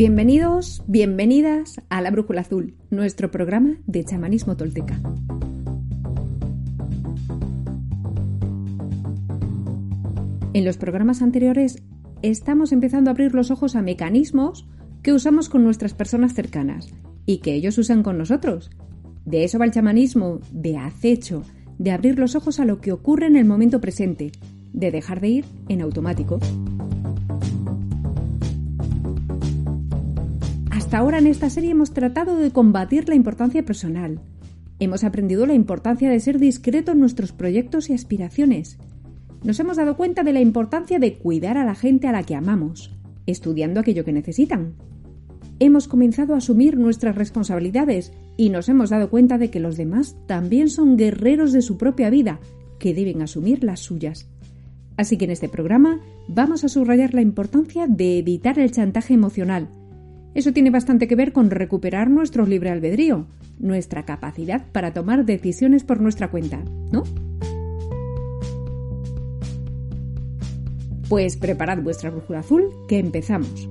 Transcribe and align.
Bienvenidos, 0.00 0.82
bienvenidas 0.86 1.78
a 1.90 2.00
La 2.00 2.10
Brújula 2.10 2.40
Azul, 2.40 2.74
nuestro 2.88 3.30
programa 3.30 3.76
de 3.86 4.02
chamanismo 4.02 4.56
tolteca. 4.56 4.98
En 10.54 10.64
los 10.64 10.78
programas 10.78 11.20
anteriores 11.20 11.82
estamos 12.22 12.72
empezando 12.72 13.10
a 13.10 13.12
abrir 13.12 13.34
los 13.34 13.50
ojos 13.50 13.76
a 13.76 13.82
mecanismos 13.82 14.66
que 15.02 15.12
usamos 15.12 15.50
con 15.50 15.64
nuestras 15.64 15.92
personas 15.92 16.32
cercanas 16.32 16.94
y 17.26 17.40
que 17.40 17.52
ellos 17.52 17.76
usan 17.76 18.02
con 18.02 18.16
nosotros. 18.16 18.70
De 19.26 19.44
eso 19.44 19.58
va 19.58 19.66
el 19.66 19.70
chamanismo, 19.70 20.40
de 20.50 20.78
acecho, 20.78 21.42
de 21.78 21.90
abrir 21.90 22.18
los 22.18 22.36
ojos 22.36 22.58
a 22.58 22.64
lo 22.64 22.80
que 22.80 22.92
ocurre 22.92 23.26
en 23.26 23.36
el 23.36 23.44
momento 23.44 23.82
presente, 23.82 24.32
de 24.72 24.92
dejar 24.92 25.20
de 25.20 25.28
ir 25.28 25.44
en 25.68 25.82
automático. 25.82 26.40
Hasta 30.90 30.98
ahora 30.98 31.18
en 31.18 31.28
esta 31.28 31.48
serie 31.50 31.70
hemos 31.70 31.92
tratado 31.92 32.34
de 32.34 32.50
combatir 32.50 33.08
la 33.08 33.14
importancia 33.14 33.64
personal. 33.64 34.18
Hemos 34.80 35.04
aprendido 35.04 35.46
la 35.46 35.54
importancia 35.54 36.10
de 36.10 36.18
ser 36.18 36.40
discreto 36.40 36.90
en 36.90 36.98
nuestros 36.98 37.30
proyectos 37.30 37.88
y 37.88 37.92
aspiraciones. 37.92 38.76
Nos 39.44 39.60
hemos 39.60 39.76
dado 39.76 39.96
cuenta 39.96 40.24
de 40.24 40.32
la 40.32 40.40
importancia 40.40 40.98
de 40.98 41.16
cuidar 41.16 41.58
a 41.58 41.64
la 41.64 41.76
gente 41.76 42.08
a 42.08 42.12
la 42.12 42.24
que 42.24 42.34
amamos, 42.34 42.90
estudiando 43.26 43.78
aquello 43.78 44.04
que 44.04 44.12
necesitan. 44.12 44.74
Hemos 45.60 45.86
comenzado 45.86 46.34
a 46.34 46.38
asumir 46.38 46.76
nuestras 46.76 47.14
responsabilidades 47.14 48.12
y 48.36 48.50
nos 48.50 48.68
hemos 48.68 48.90
dado 48.90 49.10
cuenta 49.10 49.38
de 49.38 49.48
que 49.48 49.60
los 49.60 49.76
demás 49.76 50.16
también 50.26 50.68
son 50.68 50.96
guerreros 50.96 51.52
de 51.52 51.62
su 51.62 51.78
propia 51.78 52.10
vida, 52.10 52.40
que 52.80 52.94
deben 52.94 53.22
asumir 53.22 53.62
las 53.62 53.78
suyas. 53.78 54.28
Así 54.96 55.18
que 55.18 55.26
en 55.26 55.30
este 55.30 55.48
programa 55.48 56.00
vamos 56.26 56.64
a 56.64 56.68
subrayar 56.68 57.14
la 57.14 57.22
importancia 57.22 57.86
de 57.86 58.18
evitar 58.18 58.58
el 58.58 58.72
chantaje 58.72 59.14
emocional, 59.14 59.68
eso 60.34 60.52
tiene 60.52 60.70
bastante 60.70 61.08
que 61.08 61.16
ver 61.16 61.32
con 61.32 61.50
recuperar 61.50 62.08
nuestro 62.08 62.46
libre 62.46 62.70
albedrío, 62.70 63.26
nuestra 63.58 64.04
capacidad 64.04 64.64
para 64.70 64.92
tomar 64.92 65.24
decisiones 65.24 65.82
por 65.82 66.00
nuestra 66.00 66.30
cuenta, 66.30 66.62
¿no? 66.92 67.02
Pues 71.08 71.36
preparad 71.36 71.82
vuestra 71.82 72.10
brújula 72.10 72.38
azul, 72.38 72.68
que 72.88 72.98
empezamos. 72.98 73.68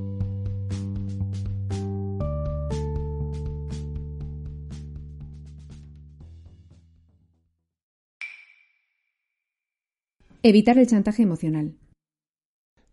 Evitar 10.42 10.78
el 10.78 10.88
chantaje 10.88 11.24
emocional. 11.24 11.76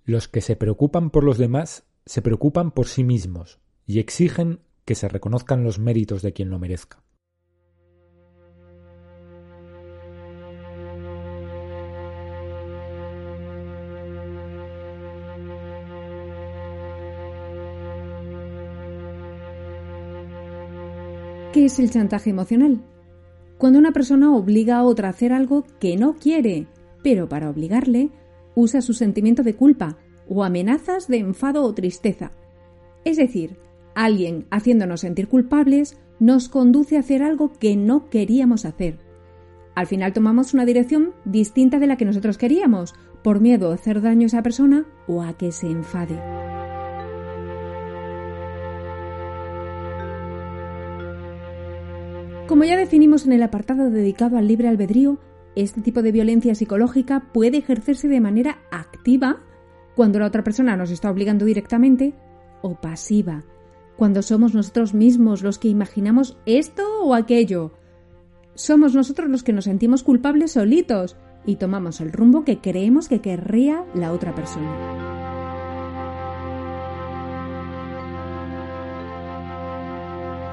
Los 0.04 0.28
que 0.28 0.40
se 0.40 0.54
preocupan 0.54 1.10
por 1.10 1.24
los 1.24 1.38
demás 1.38 1.84
se 2.06 2.22
preocupan 2.22 2.70
por 2.70 2.86
sí 2.86 3.02
mismos 3.02 3.58
y 3.84 3.98
exigen 3.98 4.60
que 4.84 4.94
se 4.94 5.08
reconozcan 5.08 5.64
los 5.64 5.80
méritos 5.80 6.22
de 6.22 6.32
quien 6.32 6.50
lo 6.50 6.60
merezca. 6.60 7.02
¿Qué 21.52 21.64
es 21.64 21.78
el 21.80 21.90
chantaje 21.90 22.30
emocional? 22.30 22.84
Cuando 23.58 23.78
una 23.78 23.92
persona 23.92 24.32
obliga 24.36 24.76
a 24.76 24.84
otra 24.84 25.08
a 25.08 25.10
hacer 25.10 25.32
algo 25.32 25.64
que 25.80 25.96
no 25.96 26.16
quiere, 26.16 26.68
pero 27.02 27.28
para 27.28 27.50
obligarle 27.50 28.10
usa 28.54 28.82
su 28.82 28.92
sentimiento 28.92 29.42
de 29.42 29.56
culpa 29.56 29.96
o 30.28 30.44
amenazas 30.44 31.08
de 31.08 31.18
enfado 31.18 31.64
o 31.64 31.74
tristeza. 31.74 32.32
Es 33.04 33.16
decir, 33.16 33.56
alguien 33.94 34.46
haciéndonos 34.50 35.00
sentir 35.00 35.28
culpables 35.28 35.98
nos 36.18 36.48
conduce 36.48 36.96
a 36.96 37.00
hacer 37.00 37.22
algo 37.22 37.52
que 37.52 37.76
no 37.76 38.08
queríamos 38.08 38.64
hacer. 38.64 38.98
Al 39.74 39.86
final 39.86 40.12
tomamos 40.12 40.54
una 40.54 40.64
dirección 40.64 41.12
distinta 41.24 41.78
de 41.78 41.86
la 41.86 41.96
que 41.96 42.06
nosotros 42.06 42.38
queríamos, 42.38 42.94
por 43.22 43.40
miedo 43.40 43.70
a 43.70 43.74
hacer 43.74 44.00
daño 44.00 44.24
a 44.24 44.26
esa 44.26 44.42
persona 44.42 44.86
o 45.06 45.22
a 45.22 45.36
que 45.36 45.52
se 45.52 45.66
enfade. 45.66 46.18
Como 52.46 52.64
ya 52.64 52.76
definimos 52.76 53.26
en 53.26 53.32
el 53.32 53.42
apartado 53.42 53.90
dedicado 53.90 54.38
al 54.38 54.46
libre 54.46 54.68
albedrío, 54.68 55.18
este 55.56 55.80
tipo 55.80 56.02
de 56.02 56.12
violencia 56.12 56.54
psicológica 56.54 57.28
puede 57.32 57.58
ejercerse 57.58 58.08
de 58.08 58.20
manera 58.20 58.58
activa 58.70 59.40
cuando 59.96 60.18
la 60.18 60.26
otra 60.26 60.44
persona 60.44 60.76
nos 60.76 60.90
está 60.90 61.10
obligando 61.10 61.46
directamente, 61.46 62.14
o 62.62 62.74
pasiva, 62.74 63.44
cuando 63.96 64.22
somos 64.22 64.54
nosotros 64.54 64.92
mismos 64.92 65.42
los 65.42 65.58
que 65.58 65.68
imaginamos 65.68 66.36
esto 66.44 66.82
o 67.02 67.14
aquello. 67.14 67.72
Somos 68.54 68.94
nosotros 68.94 69.30
los 69.30 69.42
que 69.42 69.54
nos 69.54 69.64
sentimos 69.64 70.02
culpables 70.02 70.52
solitos 70.52 71.16
y 71.46 71.56
tomamos 71.56 72.00
el 72.00 72.12
rumbo 72.12 72.44
que 72.44 72.60
creemos 72.60 73.08
que 73.08 73.20
querría 73.20 73.84
la 73.94 74.12
otra 74.12 74.34
persona. 74.34 75.06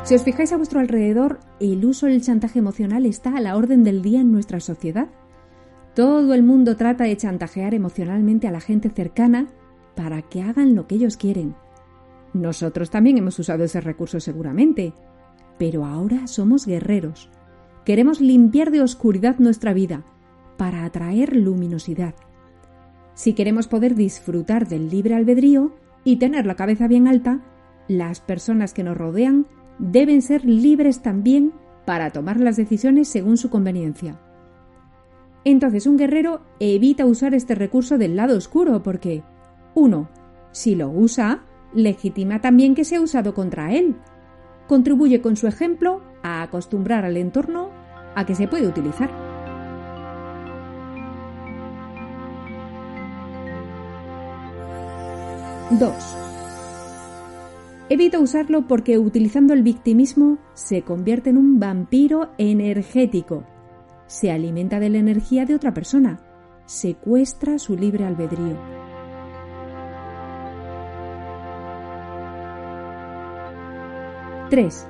Si 0.04 0.16
os 0.16 0.24
fijáis 0.24 0.52
a 0.52 0.58
vuestro 0.58 0.80
alrededor, 0.80 1.40
el 1.60 1.84
uso 1.86 2.08
del 2.08 2.22
chantaje 2.22 2.60
emocional 2.60 3.06
está 3.06 3.36
a 3.36 3.42
la 3.42 3.56
orden 3.56 3.84
del 3.84 4.02
día 4.02 4.20
en 4.20 4.32
nuestra 4.32 4.60
sociedad. 4.60 5.08
Todo 5.94 6.34
el 6.34 6.42
mundo 6.42 6.76
trata 6.76 7.04
de 7.04 7.16
chantajear 7.16 7.76
emocionalmente 7.76 8.48
a 8.48 8.52
la 8.52 8.60
gente 8.60 8.90
cercana 8.90 9.48
para 9.96 10.24
que 10.24 10.42
hagan 10.42 10.74
lo 10.74 10.88
que 10.88 10.96
ellos 10.96 11.18
quieren. 11.18 11.56
Nosotros 12.34 12.90
también 12.90 13.20
hemos 13.20 13.38
usado 13.38 13.64
ese 13.64 13.80
recurso 13.80 14.20
seguramente, 14.20 14.94
pero 15.60 15.86
ahora 15.86 16.26
somos 16.26 16.66
guerreros. 16.66 17.30
Queremos 17.86 18.22
limpiar 18.22 18.72
de 18.72 18.82
oscuridad 18.82 19.38
nuestra 19.38 19.74
vida 19.74 20.04
para 20.58 20.84
atraer 20.84 21.36
luminosidad. 21.36 22.16
Si 23.14 23.34
queremos 23.34 23.68
poder 23.68 23.94
disfrutar 23.94 24.68
del 24.68 24.90
libre 24.90 25.14
albedrío 25.14 25.76
y 26.04 26.16
tener 26.16 26.48
la 26.48 26.56
cabeza 26.56 26.88
bien 26.88 27.08
alta, 27.08 27.42
las 27.88 28.20
personas 28.20 28.74
que 28.74 28.84
nos 28.84 28.98
rodean 28.98 29.46
deben 29.78 30.24
ser 30.24 30.44
libres 30.44 31.04
también 31.04 31.54
para 31.86 32.10
tomar 32.10 32.40
las 32.40 32.56
decisiones 32.56 33.10
según 33.10 33.38
su 33.38 33.52
conveniencia. 33.52 34.20
Entonces 35.46 35.88
un 35.88 35.98
guerrero 35.98 36.42
evita 36.60 37.06
usar 37.06 37.34
este 37.34 37.56
recurso 37.56 37.98
del 37.98 38.16
lado 38.16 38.38
oscuro 38.38 38.82
porque 38.82 39.24
1. 39.76 40.10
Si 40.52 40.76
lo 40.76 40.90
usa, 40.90 41.44
legitima 41.74 42.40
también 42.40 42.76
que 42.76 42.86
sea 42.86 43.02
usado 43.02 43.34
contra 43.34 43.74
él. 43.74 43.96
Contribuye 44.68 45.22
con 45.22 45.36
su 45.36 45.48
ejemplo 45.48 46.02
a 46.22 46.42
acostumbrar 46.44 47.04
al 47.04 47.18
entorno 47.18 47.72
a 48.16 48.26
que 48.26 48.36
se 48.36 48.48
puede 48.48 48.68
utilizar. 48.68 49.10
¡2! 55.72 55.92
Evita 57.90 58.20
usarlo 58.20 58.68
porque 58.68 58.98
utilizando 58.98 59.54
el 59.54 59.64
victimismo 59.64 60.38
se 60.54 60.84
convierte 60.84 61.32
en 61.32 61.38
un 61.38 61.60
vampiro 61.60 62.30
energético 62.38 63.44
se 64.14 64.30
alimenta 64.30 64.80
de 64.80 64.92
la 64.92 65.00
energía 65.00 65.44
de 65.46 65.56
otra 65.56 65.74
persona, 65.74 66.20
secuestra 66.68 67.58
su 67.58 67.76
libre 67.76 68.06
albedrío. 68.06 68.60
¡3! 74.52 74.88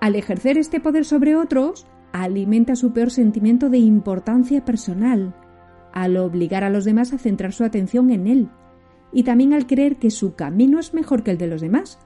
Al 0.00 0.16
ejercer 0.16 0.58
este 0.58 0.80
poder 0.80 1.04
sobre 1.04 1.36
otros, 1.36 1.86
alimenta 2.10 2.74
su 2.74 2.92
peor 2.92 3.12
sentimiento 3.12 3.70
de 3.70 3.78
importancia 3.78 4.64
personal, 4.64 5.36
al 5.92 6.16
obligar 6.16 6.64
a 6.64 6.70
los 6.70 6.84
demás 6.84 7.12
a 7.12 7.18
centrar 7.18 7.52
su 7.52 7.62
atención 7.62 8.10
en 8.10 8.26
él, 8.26 8.50
y 9.12 9.22
también 9.22 9.52
al 9.52 9.68
creer 9.68 9.98
que 9.98 10.10
su 10.10 10.34
camino 10.34 10.80
es 10.80 10.92
mejor 10.92 11.22
que 11.22 11.30
el 11.30 11.38
de 11.38 11.46
los 11.46 11.60
demás, 11.60 12.00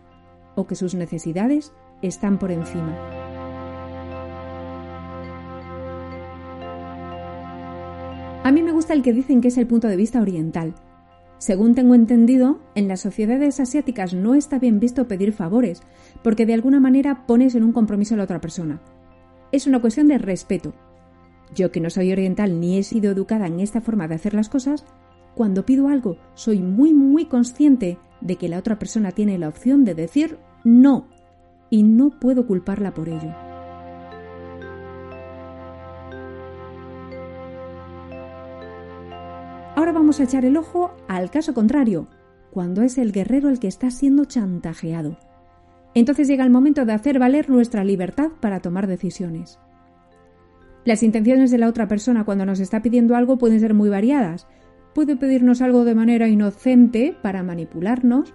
o 0.57 0.67
que 0.67 0.75
sus 0.75 0.95
necesidades 0.95 1.73
están 2.03 2.39
por 2.39 2.53
encima. 2.53 3.18
A 8.49 8.51
mí 8.51 8.63
me 8.63 8.73
gusta 8.73 8.95
el 8.95 9.03
que 9.03 9.13
dicen 9.13 9.43
que 9.43 9.49
es 9.49 9.59
el 9.59 9.67
punto 9.67 9.89
de 9.89 9.97
vista 9.99 10.23
oriental. 10.23 10.75
Según 11.37 11.75
tengo 11.75 11.95
entendido, 11.95 12.61
en 12.75 12.89
las 12.89 13.01
sociedades 13.01 13.61
asiáticas 13.61 14.15
no 14.15 14.35
está 14.35 14.59
bien 14.59 14.81
visto 14.81 15.07
pedir 15.07 15.35
favores, 15.35 15.83
porque 16.23 16.47
de 16.47 16.55
alguna 16.55 16.81
manera 16.81 17.27
pones 17.27 17.55
en 17.55 17.63
un 17.63 17.75
compromiso 17.75 18.15
a 18.15 18.17
la 18.17 18.25
otra 18.25 18.41
persona. 18.41 18.81
Es 19.53 19.67
una 19.67 19.83
cuestión 19.83 20.09
de 20.09 20.17
respeto. 20.17 20.73
Yo 21.55 21.71
que 21.71 21.83
no 21.83 21.91
soy 21.91 22.11
oriental 22.11 22.59
ni 22.59 22.79
he 22.79 22.85
sido 22.85 23.13
educada 23.13 23.49
en 23.49 23.61
esta 23.61 23.83
forma 23.83 24.09
de 24.09 24.15
hacer 24.15 24.33
las 24.33 24.49
cosas, 24.49 24.87
cuando 25.35 25.67
pido 25.67 25.89
algo 25.89 26.17
soy 26.33 26.61
muy 26.61 26.95
muy 26.95 27.27
consciente 27.27 27.99
de 28.23 28.37
que 28.37 28.49
la 28.49 28.61
otra 28.61 28.79
persona 28.79 29.13
tiene 29.13 29.37
la 29.37 29.49
opción 29.49 29.85
de 29.85 29.95
decir 29.95 30.39
no, 30.65 31.07
y 31.69 31.83
no 31.83 32.19
puedo 32.19 32.47
culparla 32.47 32.95
por 32.95 33.11
ello. 33.11 33.48
Vamos 40.09 40.21
a 40.21 40.25
echar 40.25 40.47
el 40.47 40.57
ojo 40.57 40.97
al 41.07 41.31
caso 41.31 41.53
contrario, 41.53 42.09
cuando 42.51 42.81
es 42.81 42.97
el 42.97 43.13
guerrero 43.13 43.51
el 43.51 43.59
que 43.59 43.69
está 43.69 43.91
siendo 43.91 44.25
chantajeado. 44.25 45.19
Entonces 45.93 46.29
llega 46.29 46.45
el 46.45 46.51
momento 46.51 46.87
de 46.87 46.95
hacer 46.95 47.19
valer 47.19 47.51
nuestra 47.51 47.85
libertad 47.85 48.31
para 48.41 48.61
tomar 48.61 48.87
decisiones. 48.87 49.61
Las 50.87 51.03
intenciones 51.03 51.51
de 51.51 51.59
la 51.59 51.69
otra 51.69 51.89
persona 51.89 52.25
cuando 52.25 52.47
nos 52.47 52.59
está 52.59 52.81
pidiendo 52.81 53.17
algo 53.17 53.37
pueden 53.37 53.61
ser 53.61 53.75
muy 53.75 53.91
variadas. 53.91 54.47
Puede 54.95 55.15
pedirnos 55.15 55.61
algo 55.61 55.85
de 55.85 55.95
manera 55.95 56.27
inocente 56.27 57.15
para 57.21 57.43
manipularnos 57.43 58.33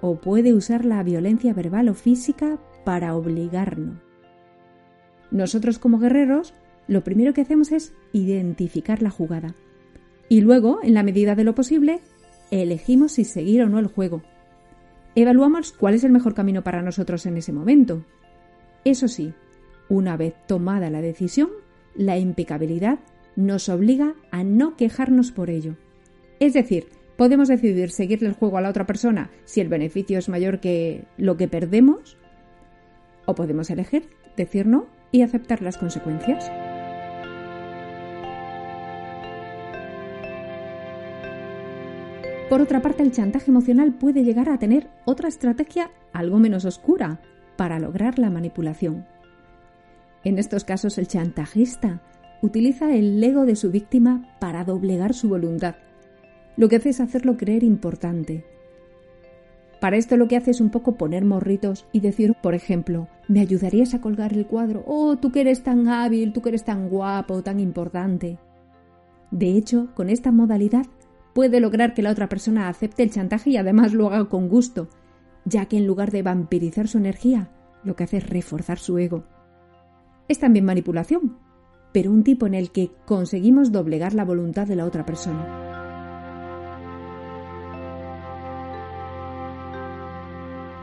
o 0.00 0.22
puede 0.22 0.54
usar 0.54 0.86
la 0.86 1.02
violencia 1.02 1.52
verbal 1.52 1.90
o 1.90 1.94
física 1.94 2.58
para 2.86 3.14
obligarnos. 3.14 3.98
Nosotros 5.30 5.78
como 5.78 5.98
guerreros 5.98 6.54
lo 6.88 7.04
primero 7.04 7.34
que 7.34 7.42
hacemos 7.42 7.72
es 7.72 7.92
identificar 8.14 9.02
la 9.02 9.10
jugada. 9.10 9.54
Y 10.30 10.42
luego, 10.42 10.78
en 10.84 10.94
la 10.94 11.02
medida 11.02 11.34
de 11.34 11.42
lo 11.42 11.56
posible, 11.56 11.98
elegimos 12.52 13.12
si 13.12 13.24
seguir 13.24 13.62
o 13.62 13.68
no 13.68 13.80
el 13.80 13.88
juego. 13.88 14.22
Evaluamos 15.16 15.72
cuál 15.72 15.94
es 15.94 16.04
el 16.04 16.12
mejor 16.12 16.34
camino 16.34 16.62
para 16.62 16.82
nosotros 16.82 17.26
en 17.26 17.36
ese 17.36 17.52
momento. 17.52 18.04
Eso 18.84 19.08
sí, 19.08 19.34
una 19.88 20.16
vez 20.16 20.34
tomada 20.46 20.88
la 20.88 21.02
decisión, 21.02 21.50
la 21.96 22.16
impecabilidad 22.16 23.00
nos 23.34 23.68
obliga 23.68 24.14
a 24.30 24.44
no 24.44 24.76
quejarnos 24.76 25.32
por 25.32 25.50
ello. 25.50 25.74
Es 26.38 26.52
decir, 26.52 26.86
podemos 27.16 27.48
decidir 27.48 27.90
seguirle 27.90 28.28
el 28.28 28.34
juego 28.34 28.56
a 28.56 28.60
la 28.60 28.70
otra 28.70 28.86
persona 28.86 29.32
si 29.44 29.60
el 29.60 29.68
beneficio 29.68 30.16
es 30.16 30.28
mayor 30.28 30.60
que 30.60 31.06
lo 31.16 31.36
que 31.36 31.48
perdemos, 31.48 32.16
o 33.26 33.34
podemos 33.34 33.68
elegir 33.68 34.08
decir 34.36 34.68
no 34.68 34.86
y 35.10 35.22
aceptar 35.22 35.60
las 35.60 35.76
consecuencias. 35.76 36.48
Por 42.50 42.60
otra 42.60 42.82
parte, 42.82 43.04
el 43.04 43.12
chantaje 43.12 43.52
emocional 43.52 43.94
puede 43.94 44.24
llegar 44.24 44.48
a 44.48 44.58
tener 44.58 44.88
otra 45.04 45.28
estrategia 45.28 45.92
algo 46.12 46.40
menos 46.40 46.64
oscura 46.64 47.20
para 47.56 47.78
lograr 47.78 48.18
la 48.18 48.28
manipulación. 48.28 49.06
En 50.24 50.36
estos 50.36 50.64
casos, 50.64 50.98
el 50.98 51.06
chantajista 51.06 52.02
utiliza 52.42 52.92
el 52.92 53.22
ego 53.22 53.46
de 53.46 53.54
su 53.54 53.70
víctima 53.70 54.36
para 54.40 54.64
doblegar 54.64 55.14
su 55.14 55.28
voluntad. 55.28 55.76
Lo 56.56 56.68
que 56.68 56.76
hace 56.76 56.88
es 56.88 56.98
hacerlo 56.98 57.36
creer 57.36 57.62
importante. 57.62 58.44
Para 59.80 59.96
esto 59.96 60.16
lo 60.16 60.26
que 60.26 60.36
hace 60.36 60.50
es 60.50 60.60
un 60.60 60.70
poco 60.70 60.96
poner 60.96 61.24
morritos 61.24 61.86
y 61.92 62.00
decir, 62.00 62.34
por 62.42 62.54
ejemplo, 62.54 63.06
¿me 63.28 63.38
ayudarías 63.38 63.94
a 63.94 64.00
colgar 64.00 64.32
el 64.32 64.48
cuadro? 64.48 64.82
Oh, 64.88 65.16
tú 65.18 65.30
que 65.30 65.42
eres 65.42 65.62
tan 65.62 65.86
hábil, 65.86 66.32
tú 66.32 66.42
que 66.42 66.48
eres 66.48 66.64
tan 66.64 66.88
guapo, 66.88 67.44
tan 67.44 67.60
importante. 67.60 68.38
De 69.30 69.56
hecho, 69.56 69.94
con 69.94 70.10
esta 70.10 70.32
modalidad 70.32 70.86
puede 71.32 71.60
lograr 71.60 71.94
que 71.94 72.02
la 72.02 72.10
otra 72.10 72.28
persona 72.28 72.68
acepte 72.68 73.02
el 73.02 73.10
chantaje 73.10 73.50
y 73.50 73.56
además 73.56 73.92
lo 73.92 74.08
haga 74.08 74.28
con 74.28 74.48
gusto, 74.48 74.88
ya 75.44 75.66
que 75.66 75.76
en 75.76 75.86
lugar 75.86 76.10
de 76.10 76.22
vampirizar 76.22 76.88
su 76.88 76.98
energía, 76.98 77.50
lo 77.84 77.96
que 77.96 78.04
hace 78.04 78.18
es 78.18 78.28
reforzar 78.28 78.78
su 78.78 78.98
ego. 78.98 79.24
Es 80.28 80.38
también 80.38 80.64
manipulación, 80.64 81.38
pero 81.92 82.10
un 82.10 82.22
tipo 82.22 82.46
en 82.46 82.54
el 82.54 82.70
que 82.70 82.90
conseguimos 83.06 83.72
doblegar 83.72 84.14
la 84.14 84.24
voluntad 84.24 84.66
de 84.66 84.76
la 84.76 84.84
otra 84.84 85.04
persona. 85.04 85.70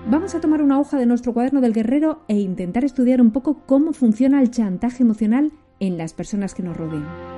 Vamos 0.10 0.36
a 0.36 0.40
tomar 0.40 0.62
una 0.62 0.80
hoja 0.80 0.98
de 0.98 1.06
nuestro 1.06 1.34
cuaderno 1.34 1.60
del 1.60 1.74
guerrero 1.74 2.24
e 2.30 2.40
intentar 2.40 2.86
estudiar 2.86 3.20
un 3.20 3.32
poco 3.32 3.64
cómo 3.66 3.92
funciona 3.92 4.42
el 4.42 4.52
chantaje 4.52 5.04
emocional 5.04 5.52
en 5.82 5.98
las 5.98 6.14
personas 6.14 6.56
que 6.56 6.64
nos 6.64 6.78
rodean. 6.78 7.37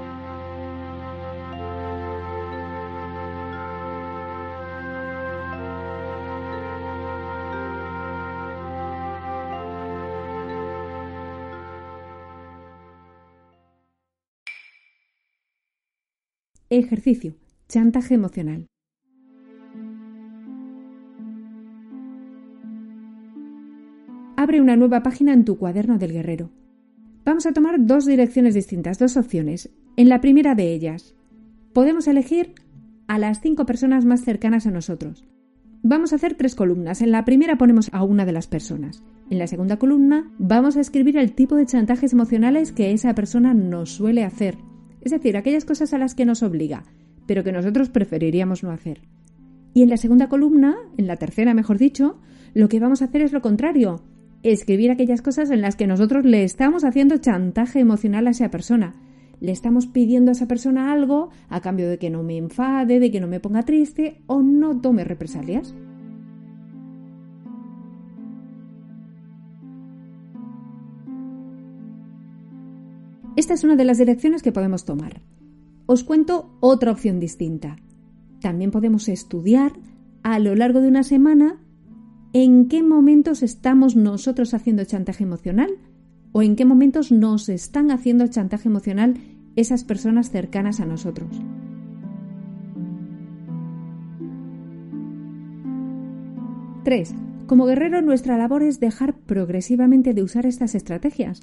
Ejercicio. 16.72 17.34
Chantaje 17.68 18.14
emocional. 18.14 18.68
Abre 24.38 24.62
una 24.62 24.76
nueva 24.76 25.02
página 25.02 25.34
en 25.34 25.46
tu 25.46 25.58
cuaderno 25.58 25.98
del 25.98 26.14
guerrero. 26.14 26.52
Vamos 27.26 27.48
a 27.48 27.54
tomar 27.54 27.84
dos 27.84 28.06
direcciones 28.06 28.54
distintas, 28.54 29.00
dos 29.00 29.18
opciones. 29.18 29.72
En 29.98 30.10
la 30.10 30.22
primera 30.22 30.54
de 30.54 30.72
ellas, 30.72 31.16
podemos 31.74 32.08
elegir 32.08 32.54
a 33.08 33.18
las 33.18 33.42
cinco 33.42 33.66
personas 33.66 34.06
más 34.06 34.24
cercanas 34.24 34.68
a 34.68 34.72
nosotros. 34.72 35.26
Vamos 35.82 36.14
a 36.14 36.18
hacer 36.18 36.36
tres 36.36 36.54
columnas. 36.54 37.02
En 37.02 37.10
la 37.10 37.26
primera 37.26 37.58
ponemos 37.58 37.90
a 37.94 38.04
una 38.04 38.26
de 38.26 38.34
las 38.34 38.46
personas. 38.46 39.02
En 39.32 39.40
la 39.40 39.48
segunda 39.48 39.78
columna 39.78 40.32
vamos 40.38 40.78
a 40.78 40.82
escribir 40.82 41.18
el 41.18 41.34
tipo 41.34 41.56
de 41.56 41.66
chantajes 41.66 42.14
emocionales 42.14 42.72
que 42.72 42.92
esa 42.92 43.16
persona 43.16 43.56
nos 43.56 43.90
suele 43.90 44.24
hacer 44.24 44.69
es 45.02 45.12
decir, 45.12 45.38
aquellas 45.38 45.66
cosas 45.66 45.94
a 45.94 45.98
las 45.98 46.16
que 46.16 46.26
nos 46.26 46.44
obliga, 46.44 46.84
pero 47.26 47.44
que 47.44 47.52
nosotros 47.52 47.90
preferiríamos 47.90 48.64
no 48.64 48.72
hacer. 48.72 49.02
Y 49.74 49.84
en 49.84 49.90
la 49.90 49.98
segunda 49.98 50.30
columna, 50.30 50.78
en 50.98 51.08
la 51.08 51.18
tercera 51.18 51.54
mejor 51.54 51.78
dicho, 51.78 52.20
lo 52.54 52.70
que 52.70 52.80
vamos 52.80 53.02
a 53.02 53.06
hacer 53.06 53.22
es 53.22 53.32
lo 53.32 53.42
contrario, 53.42 54.02
escribir 54.44 54.92
aquellas 54.92 55.22
cosas 55.22 55.52
en 55.52 55.62
las 55.62 55.76
que 55.76 55.88
nosotros 55.88 56.26
le 56.26 56.44
estamos 56.44 56.84
haciendo 56.84 57.18
chantaje 57.18 57.80
emocional 57.80 58.28
a 58.28 58.32
esa 58.32 58.50
persona. 58.50 58.96
Le 59.40 59.52
estamos 59.52 59.88
pidiendo 59.88 60.32
a 60.32 60.34
esa 60.34 60.48
persona 60.48 60.92
algo 60.92 61.30
a 61.48 61.62
cambio 61.62 61.90
de 61.90 61.98
que 61.98 62.10
no 62.10 62.24
me 62.24 62.38
enfade, 62.38 63.00
de 63.00 63.12
que 63.12 63.22
no 63.22 63.28
me 63.28 63.40
ponga 63.40 63.64
triste 63.64 64.22
o 64.28 64.42
no 64.42 64.82
tome 64.82 65.04
represalias. 65.04 65.74
Esta 73.40 73.54
es 73.54 73.64
una 73.64 73.78
de 73.78 73.86
las 73.86 73.98
direcciones 73.98 74.44
que 74.44 74.52
podemos 74.52 74.84
tomar. 74.84 75.22
Os 75.86 76.04
cuento 76.04 76.58
otra 76.60 76.92
opción 76.92 77.22
distinta. 77.22 77.78
También 78.42 78.70
podemos 78.70 79.08
estudiar 79.08 79.72
a 80.24 80.40
lo 80.40 80.56
largo 80.56 80.82
de 80.82 80.90
una 80.90 81.04
semana 81.04 81.56
en 82.34 82.68
qué 82.68 82.84
momentos 82.84 83.42
estamos 83.42 83.96
nosotros 83.96 84.54
haciendo 84.54 84.84
chantaje 84.84 85.24
emocional 85.24 85.70
o 86.34 86.42
en 86.42 86.58
qué 86.58 86.66
momentos 86.66 87.14
nos 87.14 87.48
están 87.48 87.92
haciendo 87.92 88.28
chantaje 88.28 88.68
emocional 88.68 89.14
esas 89.56 89.86
personas 89.86 90.32
cercanas 90.32 90.82
a 90.82 90.86
nosotros. 90.86 91.30
Tres. 96.84 97.16
Como 97.48 97.66
guerrero 97.66 98.02
nuestra 98.02 98.38
labor 98.38 98.64
es 98.64 98.82
dejar 98.82 99.18
progresivamente 99.18 100.14
de 100.14 100.24
usar 100.24 100.46
estas 100.46 100.76
estrategias 100.76 101.40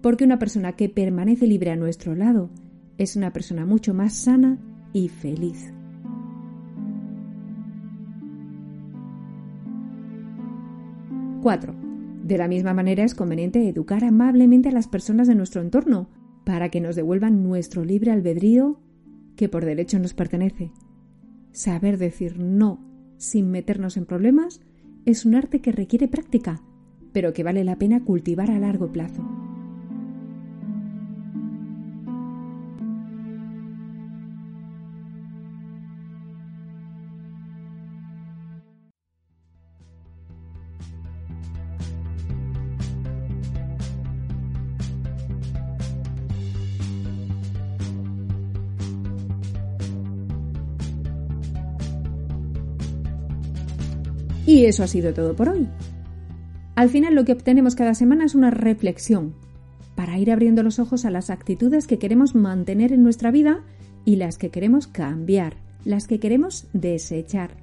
porque 0.00 0.24
una 0.24 0.38
persona 0.38 0.72
que 0.72 0.88
permanece 0.88 1.46
libre 1.46 1.70
a 1.70 1.76
nuestro 1.76 2.14
lado 2.14 2.50
es 2.98 3.16
una 3.16 3.32
persona 3.32 3.66
mucho 3.66 3.94
más 3.94 4.14
sana 4.14 4.58
y 4.92 5.08
feliz. 5.08 5.72
Cuatro. 11.42 11.74
De 12.24 12.38
la 12.38 12.48
misma 12.48 12.74
manera 12.74 13.04
es 13.04 13.14
conveniente 13.14 13.68
educar 13.68 14.04
amablemente 14.04 14.68
a 14.68 14.72
las 14.72 14.86
personas 14.86 15.26
de 15.26 15.34
nuestro 15.34 15.62
entorno 15.62 16.08
para 16.44 16.68
que 16.68 16.80
nos 16.80 16.96
devuelvan 16.96 17.42
nuestro 17.42 17.84
libre 17.84 18.12
albedrío 18.12 18.80
que 19.36 19.48
por 19.48 19.64
derecho 19.64 19.98
nos 19.98 20.14
pertenece. 20.14 20.70
Saber 21.52 21.98
decir 21.98 22.38
no 22.38 22.84
sin 23.16 23.50
meternos 23.50 23.96
en 23.96 24.06
problemas 24.06 24.60
es 25.04 25.24
un 25.24 25.34
arte 25.34 25.60
que 25.60 25.72
requiere 25.72 26.08
práctica, 26.08 26.62
pero 27.12 27.32
que 27.32 27.42
vale 27.42 27.64
la 27.64 27.76
pena 27.76 28.04
cultivar 28.04 28.50
a 28.50 28.58
largo 28.58 28.92
plazo. 28.92 29.29
Y 54.50 54.64
eso 54.64 54.82
ha 54.82 54.88
sido 54.88 55.14
todo 55.14 55.36
por 55.36 55.48
hoy. 55.48 55.68
Al 56.74 56.88
final 56.88 57.14
lo 57.14 57.24
que 57.24 57.30
obtenemos 57.30 57.76
cada 57.76 57.94
semana 57.94 58.24
es 58.24 58.34
una 58.34 58.50
reflexión 58.50 59.32
para 59.94 60.18
ir 60.18 60.32
abriendo 60.32 60.64
los 60.64 60.80
ojos 60.80 61.04
a 61.04 61.10
las 61.12 61.30
actitudes 61.30 61.86
que 61.86 62.00
queremos 62.00 62.34
mantener 62.34 62.92
en 62.92 63.04
nuestra 63.04 63.30
vida 63.30 63.62
y 64.04 64.16
las 64.16 64.38
que 64.38 64.50
queremos 64.50 64.88
cambiar, 64.88 65.54
las 65.84 66.08
que 66.08 66.18
queremos 66.18 66.66
desechar. 66.72 67.58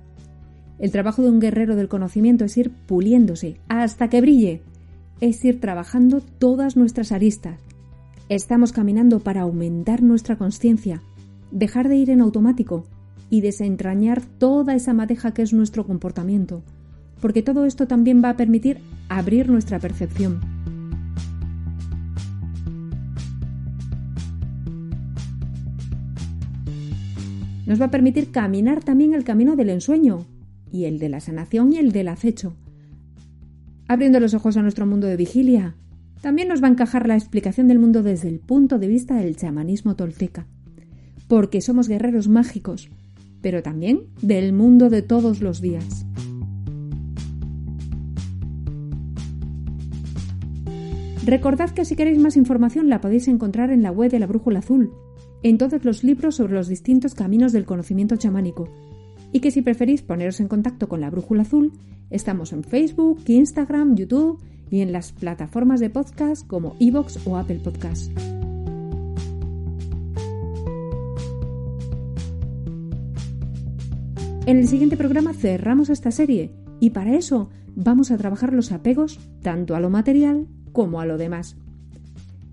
El 0.80 0.92
trabajo 0.92 1.22
de 1.24 1.30
un 1.30 1.42
guerrero 1.42 1.76
del 1.76 1.90
conocimiento 1.90 2.46
es 2.46 2.56
ir 2.56 2.72
puliéndose 2.72 3.58
hasta 3.68 4.08
que 4.08 4.22
brille, 4.22 4.62
es 5.20 5.44
ir 5.44 5.60
trabajando 5.60 6.22
todas 6.22 6.78
nuestras 6.78 7.12
aristas. 7.12 7.60
Estamos 8.30 8.72
caminando 8.72 9.20
para 9.20 9.42
aumentar 9.42 10.02
nuestra 10.02 10.38
conciencia, 10.38 11.02
dejar 11.52 11.90
de 11.90 11.98
ir 11.98 12.12
en 12.12 12.22
automático 12.22 12.86
y 13.30 13.42
desentrañar 13.42 14.22
toda 14.22 14.74
esa 14.74 14.94
madeja 14.94 15.34
que 15.34 15.42
es 15.42 15.52
nuestro 15.52 15.86
comportamiento, 15.86 16.64
porque 17.22 17.42
todo 17.42 17.66
esto 17.66 17.88
también 17.88 18.24
va 18.24 18.30
a 18.30 18.38
permitir 18.38 18.80
abrir 19.10 19.50
nuestra 19.50 19.80
percepción. 19.80 20.40
Nos 27.66 27.82
va 27.82 27.86
a 27.86 27.92
permitir 27.92 28.32
caminar 28.32 28.84
también 28.84 29.14
el 29.14 29.26
camino 29.26 29.58
del 29.58 29.70
ensueño, 29.70 30.26
y 30.72 30.86
el 30.86 31.00
de 31.00 31.10
la 31.10 31.20
sanación 31.20 31.74
y 31.74 31.78
el 31.78 31.92
del 31.92 32.08
acecho. 32.08 32.56
Abriendo 33.88 34.20
los 34.20 34.34
ojos 34.34 34.58
a 34.58 34.62
nuestro 34.62 34.86
mundo 34.86 35.08
de 35.08 35.18
vigilia, 35.18 35.76
también 36.22 36.48
nos 36.48 36.62
va 36.62 36.68
a 36.68 36.72
encajar 36.72 37.08
la 37.08 37.16
explicación 37.16 37.68
del 37.68 37.80
mundo 37.80 38.04
desde 38.04 38.28
el 38.30 38.40
punto 38.40 38.80
de 38.80 38.88
vista 38.88 39.16
del 39.16 39.36
chamanismo 39.36 39.96
tolteca, 39.96 40.48
porque 41.28 41.62
somos 41.62 41.88
guerreros 41.88 42.28
mágicos, 42.28 42.90
pero 43.42 43.62
también 43.62 44.02
del 44.22 44.52
mundo 44.52 44.90
de 44.90 45.02
todos 45.02 45.42
los 45.42 45.62
días. 45.62 46.07
Recordad 51.28 51.72
que 51.72 51.84
si 51.84 51.98
queréis 51.98 52.20
más 52.20 52.38
información 52.38 52.88
la 52.88 53.02
podéis 53.02 53.28
encontrar 53.28 53.70
en 53.70 53.84
la 53.84 53.92
web 53.92 54.10
de 54.10 54.18
la 54.18 54.28
Brújula 54.28 54.60
Azul, 54.60 54.94
en 55.44 55.58
todos 55.58 55.84
los 55.84 56.02
libros 56.02 56.36
sobre 56.36 56.54
los 56.54 56.70
distintos 56.70 57.16
caminos 57.16 57.52
del 57.52 57.66
conocimiento 57.66 58.16
chamánico, 58.16 58.70
y 59.34 59.42
que 59.42 59.52
si 59.52 59.62
preferís 59.62 60.02
poneros 60.02 60.40
en 60.40 60.48
contacto 60.48 60.88
con 60.88 61.02
la 61.02 61.10
Brújula 61.10 61.42
Azul, 61.42 61.74
estamos 62.12 62.54
en 62.54 62.64
Facebook, 62.64 63.20
Instagram, 63.26 63.98
YouTube 63.98 64.42
y 64.72 64.80
en 64.80 64.94
las 64.94 65.12
plataformas 65.12 65.82
de 65.82 65.90
podcast 65.90 66.48
como 66.48 66.78
Evox 66.80 67.20
o 67.28 67.36
Apple 67.36 67.60
Podcast. 67.62 68.10
En 74.46 74.58
el 74.60 74.68
siguiente 74.70 74.96
programa 74.96 75.34
cerramos 75.34 75.90
esta 75.90 76.12
serie 76.12 76.54
y 76.80 76.92
para 76.92 77.16
eso 77.16 77.50
vamos 77.76 78.12
a 78.12 78.18
trabajar 78.18 78.54
los 78.54 78.72
apegos 78.72 79.20
tanto 79.42 79.76
a 79.76 79.82
lo 79.82 79.90
material 79.90 80.48
como 80.78 81.02
a 81.02 81.08
lo 81.08 81.18
demás. 81.18 81.56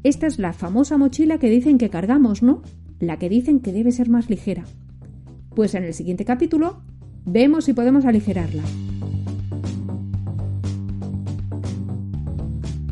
Esta 0.03 0.27
es 0.27 0.39
la 0.39 0.55
famosa 0.55 0.97
mochila 0.97 1.37
que 1.37 1.51
dicen 1.51 1.77
que 1.77 1.91
cargamos, 1.91 2.43
¿no? 2.43 2.63
La 2.99 3.19
que 3.19 3.29
dicen 3.29 3.61
que 3.61 3.71
debe 3.71 3.93
ser 3.93 4.09
más 4.09 4.31
ligera. 4.31 4.65
Pues 5.55 5.75
en 5.75 5.85
el 5.85 5.93
siguiente 5.93 6.25
capítulo 6.25 6.79
vemos 7.27 7.67
si 7.67 7.75
podemos 7.75 8.07
aligerarla. 8.07 8.63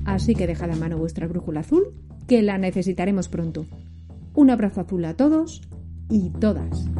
Así 0.05 0.35
que 0.35 0.47
dejad 0.47 0.71
a 0.71 0.77
mano 0.77 0.99
vuestra 0.99 1.27
brújula 1.27 1.61
azul, 1.61 1.85
que 2.29 2.43
la 2.43 2.59
necesitaremos 2.59 3.29
pronto. 3.29 3.65
Un 4.35 4.51
abrazo 4.51 4.83
azul 4.83 5.03
a 5.07 5.15
todos 5.15 5.63
y 6.11 6.29
todas. 6.29 6.91